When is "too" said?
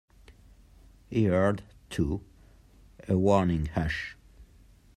1.91-2.21